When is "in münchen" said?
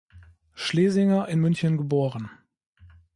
1.27-1.77